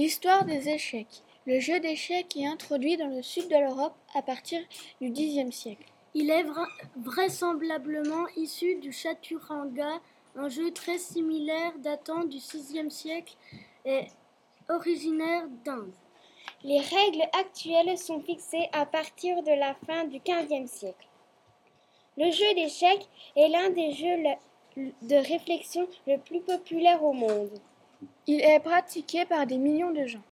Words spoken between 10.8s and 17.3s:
similaire datant du VIe siècle et originaire d'Inde. Les règles